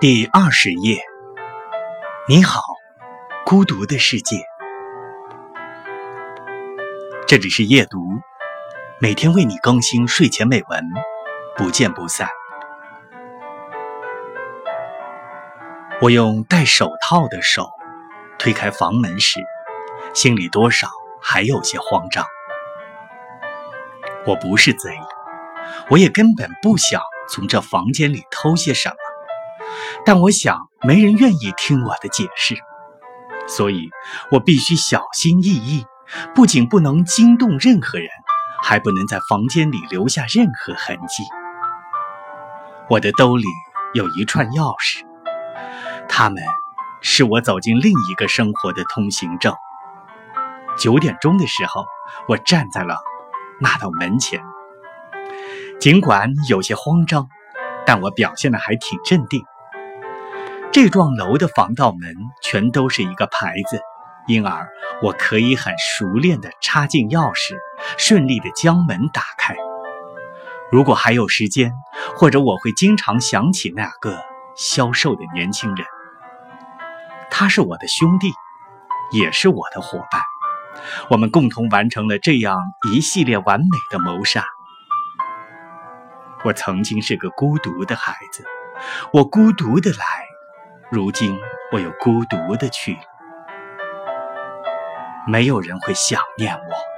[0.00, 0.98] 第二十页，
[2.26, 2.62] 你好，
[3.44, 4.38] 孤独的世界。
[7.26, 7.98] 这里是夜读，
[8.98, 10.82] 每天为你更新睡前美文，
[11.54, 12.30] 不见不散。
[16.00, 17.68] 我用戴手套的手
[18.38, 19.38] 推开房门时，
[20.14, 20.88] 心里多少
[21.20, 22.24] 还有些慌张。
[24.24, 24.98] 我不是贼，
[25.90, 28.96] 我也根本不想从这房间里偷些什么。
[30.04, 32.56] 但我想，没人愿意听我的解释，
[33.46, 33.90] 所以
[34.30, 35.86] 我必须小心翼翼，
[36.34, 38.08] 不仅不能惊动任何人，
[38.62, 41.24] 还不能在房间里留下任何痕迹。
[42.88, 43.44] 我的兜里
[43.94, 45.04] 有一串钥匙，
[46.08, 46.42] 它们
[47.00, 49.54] 是我走进另一个生活的通行证。
[50.78, 51.84] 九点钟的时候，
[52.26, 52.98] 我站在了
[53.60, 54.42] 那道门前，
[55.78, 57.28] 尽管有些慌张，
[57.84, 59.44] 但我表现的还挺镇定。
[60.72, 63.80] 这幢楼的防盗门全都是一个牌子，
[64.28, 64.68] 因而
[65.02, 67.56] 我可以很熟练地插进钥匙，
[67.98, 69.56] 顺利地将门打开。
[70.70, 71.72] 如果还有时间，
[72.14, 74.22] 或者我会经常想起那个
[74.54, 75.84] 消瘦的年轻人。
[77.32, 78.32] 他是我的兄弟，
[79.10, 80.22] 也是我的伙伴。
[81.08, 82.56] 我们共同完成了这样
[82.92, 84.44] 一系列完美的谋杀。
[86.44, 88.44] 我曾经是个孤独的孩子，
[89.12, 90.29] 我孤独的来。
[90.92, 91.38] 如今
[91.70, 92.98] 我又孤独的去，
[95.28, 96.89] 没有人会想念我。